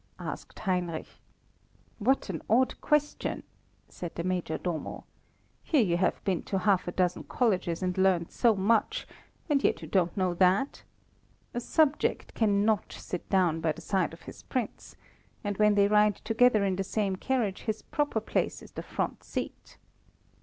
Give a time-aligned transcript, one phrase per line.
[0.17, 1.05] asked Heinrich.
[1.99, 3.43] "What an odd question!"
[3.87, 5.03] said the Major Domo.
[5.61, 9.05] "Here you have been to half a dozen colleges, and learnt so much,
[9.47, 10.81] and yet you don't know that!
[11.53, 14.95] A subject cannot sit down by the side of his Prince;
[15.43, 19.23] and when they ride together in the same carriage his proper place is the front
[19.23, 19.77] seat."